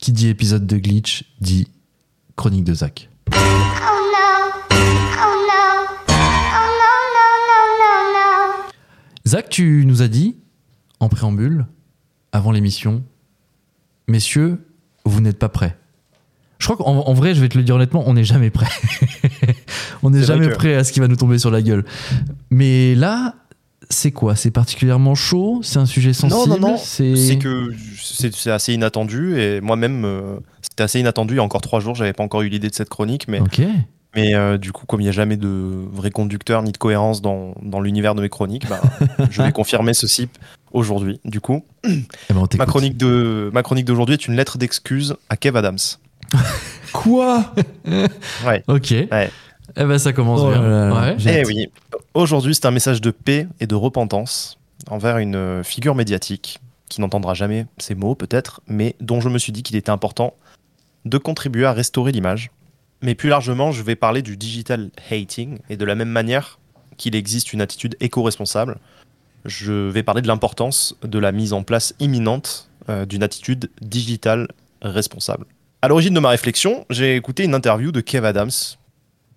[0.00, 1.68] Qui dit épisode de Glitch dit
[2.36, 3.08] chronique de Zach.
[3.32, 3.40] Oh no.
[4.70, 4.74] Oh
[5.46, 5.86] no.
[6.08, 6.12] Oh
[8.14, 8.62] no.
[9.26, 10.36] Zach, tu nous as dit,
[11.00, 11.66] en préambule,
[12.32, 13.04] avant l'émission,
[14.08, 14.58] messieurs,
[15.04, 15.76] vous n'êtes pas prêts.
[16.58, 18.66] Je crois qu'en en vrai, je vais te le dire honnêtement, on n'est jamais prêt.
[20.02, 21.84] on n'est jamais que- prêt à ce qui va nous tomber sur la gueule.
[22.50, 23.34] Mais là,
[23.90, 24.36] c'est quoi?
[24.36, 25.60] C'est particulièrement chaud?
[25.62, 26.76] C'est un sujet sensible Non, non, non.
[26.76, 31.34] C'est que c'est assez inattendu et moi-même, euh, c'était assez inattendu.
[31.34, 33.40] Il y a encore trois jours, j'avais pas encore eu l'idée de cette chronique, mais,
[34.14, 35.48] mais euh, du coup, comme il n'y a jamais de
[35.92, 38.80] vrai conducteur ni de cohérence dans, dans l'univers de mes chroniques, bah,
[39.30, 40.28] je vais confirmer ceci
[40.72, 41.20] aujourd'hui.
[41.24, 45.36] Du coup, Eh ben, ma chronique de ma chronique d'aujourd'hui est une lettre d'excuse à
[45.36, 45.78] Kev Adams.
[46.92, 47.52] Quoi?
[48.68, 48.90] Ok.
[48.90, 49.30] Ouais.
[49.76, 50.92] Eh ben, ça commence Oh bien.
[50.92, 51.16] Ouais.
[51.26, 51.68] Eh oui,
[52.14, 57.00] aujourd'hui, c'est un message de paix et de repentance envers une euh, figure médiatique qui
[57.00, 60.34] n'entendra jamais ces mots, peut-être, mais dont je me suis dit qu'il était important
[61.04, 62.50] de contribuer à restaurer l'image.
[63.02, 66.58] Mais plus largement, je vais parler du digital hating et de la même manière
[66.96, 68.78] qu'il existe une attitude éco-responsable,
[69.46, 74.48] je vais parler de l'importance de la mise en place imminente euh, d'une attitude digitale
[74.82, 75.46] responsable.
[75.80, 78.50] À l'origine de ma réflexion, j'ai écouté une interview de Kev Adams.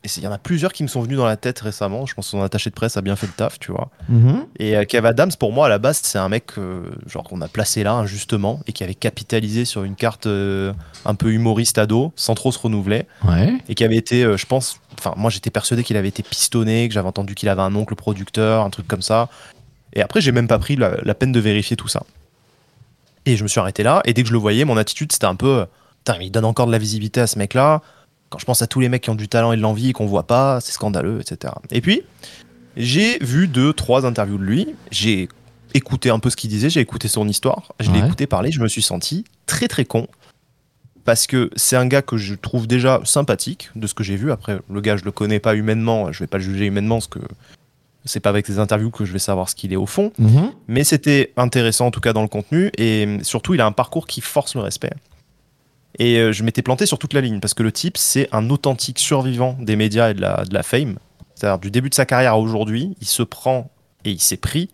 [0.06, 2.06] Et il y en a plusieurs qui me sont venus dans la tête récemment.
[2.06, 3.90] Je pense que son attaché de presse a bien fait le taf, tu vois.
[4.10, 4.46] Mhm.
[4.60, 7.40] Et euh, Kev Adams, pour moi, à la base, c'est un mec euh, genre qu'on
[7.40, 10.74] a placé là injustement et qui avait capitalisé sur une carte euh,
[11.06, 13.54] un peu humoriste ado, sans trop se renouveler, Ouais.
[13.70, 16.90] et qui avait été, euh, je pense, enfin, moi j'étais persuadé qu'il avait été pistonné,
[16.90, 19.30] que j'avais entendu qu'il avait un oncle producteur, un truc comme ça.
[19.94, 22.04] Et après, j'ai même pas pris la, la peine de vérifier tout ça.
[23.26, 25.28] Et je me suis arrêté là, et dès que je le voyais, mon attitude c'était
[25.28, 25.66] un peu,
[26.04, 27.82] putain, il donne encore de la visibilité à ce mec-là.
[28.34, 29.94] Quand je pense à tous les mecs qui ont du talent et de l'envie et
[29.94, 31.54] qu'on voit pas, c'est scandaleux, etc.
[31.70, 32.02] Et puis,
[32.76, 34.74] j'ai vu deux, trois interviews de lui.
[34.90, 35.30] J'ai
[35.76, 37.74] écouté un peu ce qu'il disait, j'ai écouté son histoire.
[37.80, 40.08] Je l'ai écouté parler, je me suis senti très très con.
[41.06, 44.32] Parce que c'est un gars que je trouve déjà sympathique de ce que j'ai vu.
[44.32, 47.10] Après, le gars, je le connais pas humainement, je vais pas le juger humainement parce
[47.10, 47.20] que
[48.04, 50.12] c'est pas avec les interviews que je vais savoir ce qu'il est au fond.
[50.18, 50.54] Mhm.
[50.68, 54.08] Mais c'était intéressant en tout cas dans le contenu et surtout il a un parcours
[54.08, 54.94] qui force le respect.
[56.00, 58.50] Et euh, je m'étais planté sur toute la ligne parce que le type c'est un
[58.50, 60.98] authentique survivant des médias et de la, de la fame.
[61.36, 63.72] C'est-à-dire du début de sa carrière à aujourd'hui, il se prend
[64.06, 64.70] et il s'est pris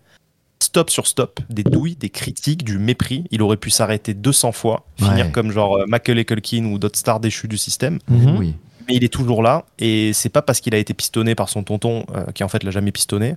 [0.62, 3.24] stop sur stop, des douilles, des critiques, du mépris.
[3.32, 5.32] Il aurait pu s'arrêter 200 fois, finir Ouais.
[5.32, 8.38] comme genre euh, Macaulay Culkin ou d'autres stars déchues du système Mhm.
[8.38, 8.56] Oui.
[8.88, 11.64] mais il est toujours là et c'est pas parce qu'il a été pistonné par son
[11.64, 13.36] tonton euh, qui en fait l'a jamais pistonné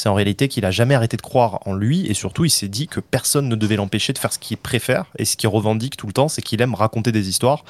[0.00, 2.68] c'est en réalité qu'il a jamais arrêté de croire en lui et surtout il s'est
[2.68, 5.96] dit que personne ne devait l'empêcher de faire ce qu'il préfère et ce qu'il revendique
[5.96, 7.64] tout le temps c'est qu'il aime raconter des histoires.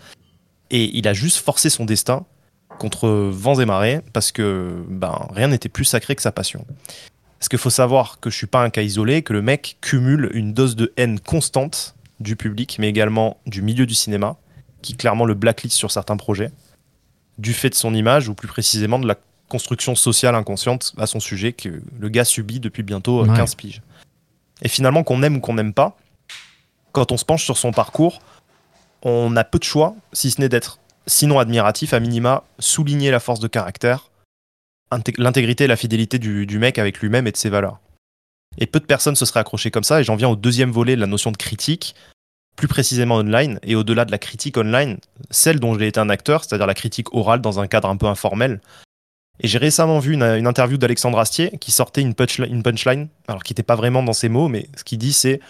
[0.70, 2.24] Et il a juste forcé son destin
[2.78, 6.64] contre vents et marées parce que ben rien n'était plus sacré que sa passion.
[7.40, 10.30] Parce qu'il faut savoir que je suis pas un cas isolé que le mec cumule
[10.32, 14.36] une dose de haine constante du public mais également du milieu du cinéma
[14.82, 16.52] qui clairement le blacklist sur certains projets
[17.40, 19.16] du fait de son image, ou plus précisément de la
[19.50, 23.36] construction sociale inconsciente à son sujet que le gars subit depuis bientôt euh, Ouais.
[23.36, 23.82] 15 piges.
[24.62, 25.96] Et finalement, qu'on aime ou qu'on n'aime pas,
[26.92, 28.20] quand on se penche sur son parcours,
[29.02, 33.20] on a peu de choix, si ce n'est d'être, sinon admiratif, à minima, souligner la
[33.20, 34.10] force de caractère,
[34.92, 37.80] intég- l'intégrité et la fidélité du, du mec avec lui-même et de ses valeurs.
[38.58, 40.96] Et peu de personnes se seraient accrochées comme ça, et j'en viens au deuxième volet
[40.96, 41.94] de la notion de critique,
[42.56, 44.98] plus précisément online, et au-delà de la critique online,
[45.30, 48.06] celle dont j'ai été un acteur, c'est-à-dire la critique orale dans un cadre un peu
[48.06, 48.60] informel.
[49.42, 53.08] Et j'ai récemment vu une, une interview d'Alexandre Astier qui sortait une, punchli- une punchline,
[53.26, 55.40] alors qui n'était pas vraiment dans ses mots, mais ce qu'il dit c'est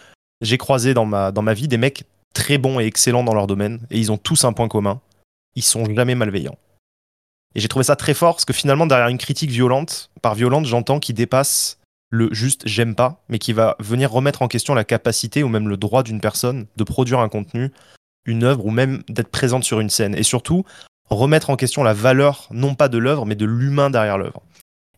[0.41, 3.47] j'ai croisé dans ma, dans ma vie des mecs très bons et excellents dans leur
[3.47, 5.01] domaine, et ils ont tous un point commun,
[5.57, 6.57] ils sont jamais malveillants.
[7.57, 10.67] Et j'ai trouvé ça très fort, parce que finalement, derrière une critique violente, par violente,
[10.67, 14.85] j'entends qui dépasse le juste j'aime pas, mais qui va venir remettre en question la
[14.85, 17.71] capacité ou même le droit d'une personne de produire un contenu,
[18.25, 20.15] une œuvre ou même d'être présente sur une scène.
[20.15, 20.65] Et surtout,
[21.11, 24.43] remettre en question la valeur, non pas de l'œuvre, mais de l'humain derrière l'œuvre.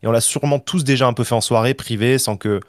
[0.03, 2.61] Et on l'a sûrement tous déjà un peu fait en soirée, privée, sans que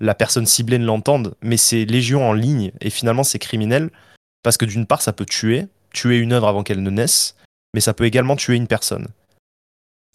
[0.00, 3.90] la personne ciblée ne l'entende, mais c'est légion en ligne, et finalement c'est criminel,
[4.42, 7.36] parce que d'une part ça peut tuer, tuer une œuvre avant qu'elle ne naisse,
[7.74, 9.08] mais ça peut également tuer une personne.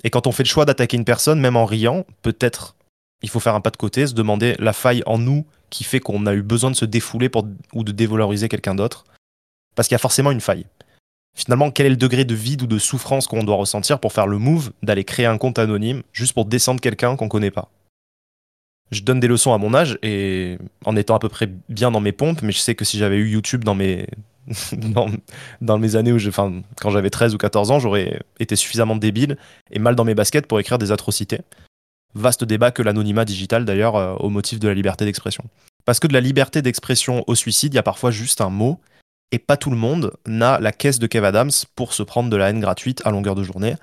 [0.04, 2.76] Et quand on fait le choix d'attaquer une personne, même en riant, peut-être
[3.22, 6.00] il faut faire un pas de côté, se demander la faille en nous qui fait
[6.00, 7.30] qu'on a eu besoin de se défouler
[7.74, 9.06] ou de dévaloriser quelqu'un d'autre.
[9.76, 10.66] Parce qu'il y a forcément une faille.
[11.36, 14.26] Finalement, quel est le degré de vide ou de souffrance qu'on doit ressentir pour faire
[14.26, 17.70] le move d'aller créer un compte anonyme juste pour descendre quelqu'un qu'on connaît pas?
[18.92, 22.00] Je donne des leçons à mon âge et en étant à peu près bien dans
[22.00, 24.08] mes pompes, mais je sais que si j'avais eu YouTube dans mes,
[25.62, 28.96] dans, mes années où je, enfin, quand j'avais 13 ou 14 ans, j'aurais été suffisamment
[28.96, 29.38] débile
[29.72, 31.42] et mal dans mes baskets pour écrire des atrocités.
[32.14, 35.44] Vaste débat que l'anonymat digital d'ailleurs euh, au motif de la liberté d'expression.
[35.84, 38.80] Parce que de la liberté d'expression au suicide, il y a parfois juste un mot
[39.32, 42.38] Et pas tout le monde n'a la caisse de Kev Adams pour se prendre de
[42.38, 43.76] la haine gratuite à longueur de journée.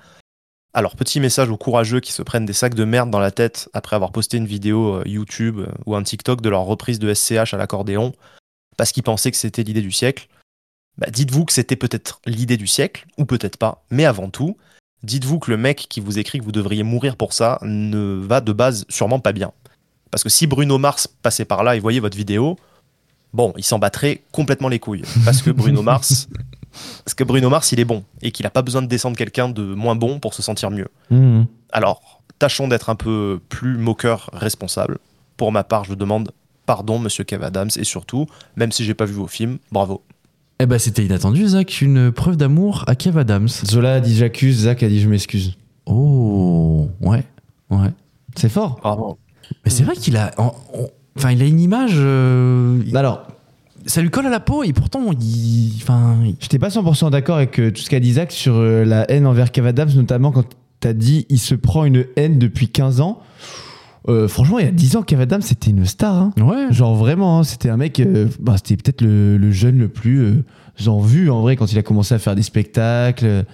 [0.75, 3.69] Alors, petit message aux courageux qui se prennent des sacs de merde dans la tête
[3.73, 7.13] après avoir posté une vidéo euh, YouTube euh, ou un TikTok de leur reprise de
[7.13, 8.13] SCH à l'accordéon
[8.77, 10.27] parce qu'ils pensaient que c'était l'idée du siècle.
[10.97, 14.57] Bah, dites-vous que c'était peut-être l'idée du siècle, ou peut-être pas, mais avant tout,
[15.03, 18.41] dites-vous que le mec qui vous écrit que vous devriez mourir pour ça ne va
[18.41, 19.51] de base sûrement pas bien.
[20.11, 22.57] Parce que si Bruno Mars passait par là et voyait votre vidéo,
[23.33, 25.03] bon, il s'en battrait complètement les couilles.
[25.25, 26.27] Parce que Bruno Mars,
[27.03, 29.49] parce que Bruno Mars, il est bon et qu'il n'a pas besoin de descendre quelqu'un
[29.49, 30.87] de moins bon pour se sentir mieux.
[31.09, 31.45] Mhm.
[31.71, 34.97] Alors, tâchons d'être un peu plus moqueur responsable.
[35.37, 36.31] Pour ma part, je demande
[36.65, 40.01] pardon, monsieur Kev Adams, et surtout, même si j'ai pas vu vos films, bravo.
[40.59, 41.81] Eh ben, c'était inattendu, Zach.
[41.81, 43.47] Une preuve d'amour à Kev Adams.
[43.47, 45.57] Zola a dit j'accuse, Zach a dit je m'excuse.
[45.85, 47.23] Oh, ouais,
[47.69, 47.89] ouais.
[48.35, 48.79] C'est fort.
[48.81, 49.17] Bravo.
[49.65, 50.31] Mais c'est vrai qu'il a.
[51.17, 51.93] Enfin, il a une image.
[51.95, 53.27] euh, il- Alors,
[53.85, 55.73] ça lui colle à la peau et pourtant, il.
[55.81, 56.15] Enfin.
[56.25, 59.09] il- j'étais pas 100% d'accord avec euh, tout ce qu'a dit Zach sur euh, la
[59.11, 60.45] haine envers Kev Adams, notamment quand
[60.79, 63.19] t'as dit il se prend une haine depuis 15 ans.
[64.09, 66.13] Euh, franchement, il y a 10 ans, Kev Adams, c'était une star.
[66.15, 66.31] hein.
[66.37, 66.67] Ouais.
[66.71, 70.19] Genre vraiment, hein, c'était un mec, euh, bah, c'était peut-être le, le jeune le plus
[70.19, 70.43] euh,
[70.87, 73.45] en vue en vrai quand il a commencé à faire des spectacles,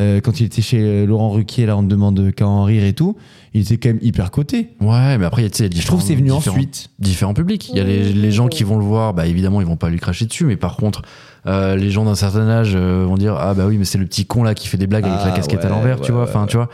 [0.00, 2.84] euh, quand il était chez euh, Laurent Ruquier, là on te demande qu'à en rire
[2.84, 3.16] et tout,
[3.54, 4.68] il était quand même hyper coté.
[4.80, 6.90] Ouais, mais après, il y a, Je trouve que c'est venu différents- ensuite.
[6.98, 7.68] différents publics.
[7.70, 9.88] Il y a les, les gens qui vont le voir, bah évidemment, ils vont pas
[9.88, 11.02] lui cracher dessus, mais par contre,
[11.46, 14.06] euh, les gens d'un certain âge euh, vont dire ah bah oui, mais c'est le
[14.06, 16.12] petit con là qui fait des blagues avec Ah, la casquette à ouais, l'envers, tu
[16.12, 16.24] vois.
[16.24, 16.48] Enfin, ouais.
[16.48, 16.68] tu vois,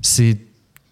[0.00, 0.38] c'est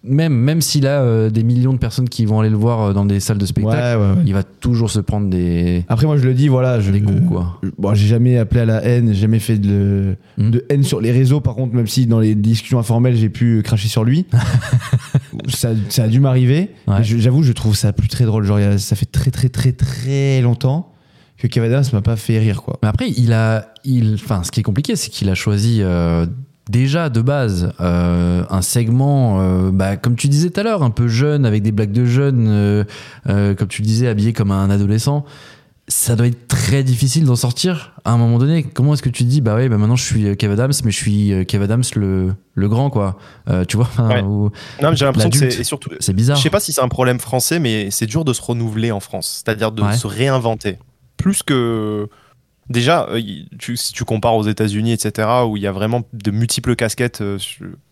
[0.02, 2.92] même même s'il a euh, des millions de personnes qui vont aller le voir euh,
[2.94, 4.22] dans des salles de spectacle, ouais, ouais.
[4.24, 7.20] il va toujours se prendre des Après moi je le dis, voilà, je des coups
[7.28, 7.58] quoi.
[7.62, 10.50] je- Bon, j'ai jamais appelé à la haine, j'ai jamais fait de, Hmm.
[10.50, 11.40] de haine sur les réseaux.
[11.40, 14.24] Par contre, même si dans les discussions informelles, j'ai pu cracher sur lui,
[15.48, 16.70] ça, ça a dû m'arriver.
[17.02, 18.44] J'avoue, je trouve ça plus très drôle.
[18.44, 20.92] Genre, ça fait très, très, très, très longtemps
[21.38, 22.78] que Kev Adams m'a pas fait rire, quoi.
[22.82, 26.26] Mais après, il a, il, enfin, ce qui est compliqué, c'est qu'il a choisi euh,
[26.70, 30.90] déjà de base euh, un segment, euh, bah, comme tu disais tout à l'heure, un
[30.90, 32.84] peu jeune, avec des blagues de jeunes, euh,
[33.54, 35.24] comme tu le disais, habillé comme un adolescent.
[35.88, 38.62] Ça doit être très difficile d'en sortir à un moment donné.
[38.62, 40.92] Comment est-ce que tu te dis, bah ouais, bah maintenant je suis Kev Adams, mais
[40.92, 43.18] je suis Kev Adams le, le grand, quoi.
[43.66, 44.22] Tu vois, enfin, Ouais.
[44.22, 44.50] ou-
[44.80, 45.90] Non, mais j'ai l'impression que c'est surtout.
[45.98, 46.36] c'est bizarre.
[46.36, 49.00] Je sais pas si c'est un problème français, mais c'est dur de se renouveler en
[49.00, 49.96] France, c'est-à-dire de Ouais.
[49.96, 50.78] se réinventer.
[51.16, 52.08] Plus que.
[52.70, 53.20] Déjà, euh,
[53.58, 57.20] tu- si tu compares aux États-Unis, etc., où il y a vraiment de multiples casquettes
[57.20, 57.36] euh,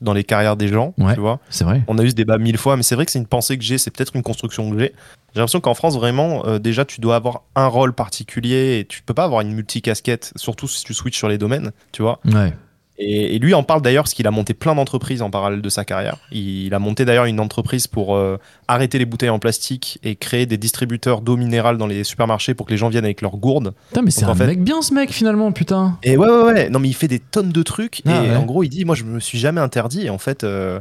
[0.01, 1.15] dans les carrières des gens, Ouais.
[1.15, 1.41] tu vois.
[1.51, 1.83] C'est vrai.
[1.89, 3.65] On a eu ce débat mille fois, mais c'est vrai que c'est une pensée que
[3.65, 4.93] j'ai, c'est peut-être une construction que j'ai.
[5.35, 9.03] J'ai l'impression qu'en France, vraiment, euh, déjà, tu dois avoir un rôle particulier et tu
[9.03, 12.21] peux pas avoir une multicasquette, surtout si tu switches sur les domaines, tu vois.
[12.25, 12.55] Ouais.
[12.99, 15.69] Et, et lui en parle d'ailleurs parce qu'il a monté plein d'entreprises en parallèle de
[15.69, 16.17] sa carrière.
[16.33, 20.47] Il a monté d'ailleurs une entreprise pour euh, arrêter les bouteilles en plastique et créer
[20.47, 23.75] des distributeurs d'eau minérale dans les supermarchés pour que les gens viennent avec leurs gourdes.
[23.89, 25.99] Putain, mais c'est un fait- mec bien ce mec finalement, putain.
[26.03, 26.71] Et ouais, ouais, ouais.
[26.71, 28.03] Non, mais il fait des tonnes de trucs.
[28.07, 28.37] Ah, et ouais.
[28.37, 30.07] en gros, il dit Moi, je me suis jamais interdit.
[30.07, 30.81] Et en fait, euh,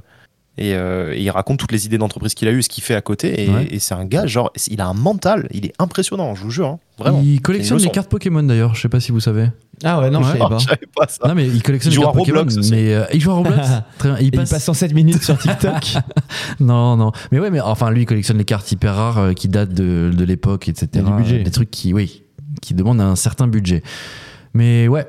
[0.57, 2.95] et, euh, et il raconte toutes les idées d'entreprise qu'il a eues, ce qu'il fait
[2.95, 3.43] à côté.
[3.45, 3.67] Et, Ouais.
[3.69, 5.47] et c'est un gars, genre, il a un mental.
[5.51, 6.67] Il est impressionnant, je vous jure.
[6.67, 6.79] hein.
[6.97, 7.21] Vraiment.
[7.23, 9.49] Il collectionne les cartes Pokémon d'ailleurs, je sais pas si vous savez.
[9.83, 10.57] Ah ouais, non, je savais Oh, pas.
[10.95, 11.27] pas ça.
[11.27, 12.71] Non mais il collectionne Il les cartes Pokémon, aussi.
[12.71, 13.67] mais euh, il joue à Roblox.
[13.99, 14.17] Très bien.
[14.19, 14.49] Il Et il passe.
[14.49, 15.93] passe 107 minutes sur TikTok.
[16.59, 17.11] Non non.
[17.31, 20.11] Mais ouais mais enfin lui il collectionne les cartes hyper rares euh, qui datent de,
[20.15, 20.87] de l'époque etc.
[21.05, 21.43] Du budget.
[21.43, 22.23] Des trucs qui oui
[22.61, 23.83] qui demandent un certain budget.
[24.55, 25.05] Mais ouais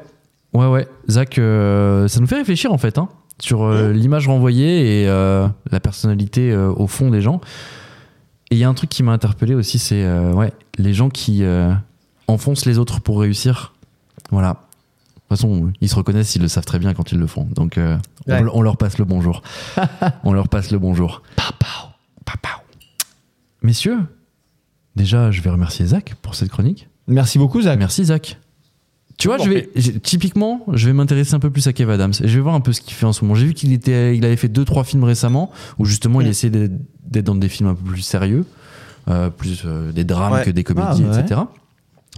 [0.53, 3.09] ouais ouais Zach euh, ça nous fait réfléchir en fait hein,
[3.41, 7.41] sur euh, l'image renvoyée et euh, la personnalité euh, au fond des gens.
[8.51, 11.45] Et il y a un truc qui m'a interpellé aussi c'est ouais les gens qui
[12.27, 13.75] enfoncent les autres pour réussir.
[14.31, 14.49] Voilà.
[14.51, 17.47] De toute façon, ils se reconnaissent, ils le savent très bien quand ils le font.
[17.55, 17.79] Donc,
[18.27, 19.43] on, leur passe le bonjour.
[20.25, 21.23] on leur passe le bonjour.
[21.37, 21.91] Papao,
[22.25, 22.63] papao.
[23.61, 23.99] Messieurs,
[24.97, 26.89] déjà, je vais remercier Zach pour cette chronique.
[27.07, 27.79] Merci beaucoup, Zach.
[27.79, 28.39] Merci, Zach.
[29.19, 29.69] Tu vois, Je vais,
[30.03, 32.13] typiquement, je vais m'intéresser un peu plus à Kev Adams.
[32.23, 33.35] Et je vais voir un peu ce qu'il fait en ce moment.
[33.35, 36.51] J'ai vu qu'il était, il avait fait deux, trois films récemment où justement, il essayait
[36.51, 36.73] d'être
[37.05, 38.45] d'être dans des films un peu plus sérieux,
[39.09, 40.45] euh, plus euh, des drames Ouais.
[40.45, 41.21] que des comédies, Ah, ouais.
[41.21, 41.41] etc.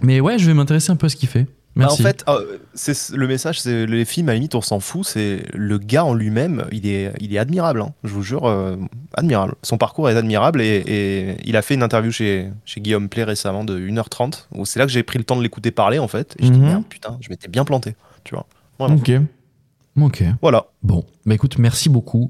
[0.03, 1.47] Mais ouais, je vais m'intéresser un peu à ce qu'il fait.
[1.73, 2.01] Bah, Merci.
[2.01, 5.05] en fait, euh, c'est le message, c'est les films à la limite on s'en fout.
[5.05, 7.79] C'est le gars en lui-même, il est, il est admirable.
[7.81, 7.93] hein.
[8.03, 8.75] je vous jure, euh,
[9.13, 9.55] admirable.
[9.63, 13.23] Son parcours est admirable et, et il a fait une interview chez, chez Guillaume Play
[13.23, 16.09] récemment de 1h30 où c'est là que j'ai pris le temps de l'écouter parler en
[16.09, 16.35] fait.
[16.39, 16.65] Et je dis Mhm.
[16.65, 17.95] merde, putain, je m'étais bien planté.
[18.25, 18.45] Tu vois.
[18.77, 18.95] Vraiment.
[18.95, 19.09] Ok.
[20.01, 20.23] Ok.
[20.41, 20.65] Voilà.
[20.83, 22.29] Bon, bah écoute, merci beaucoup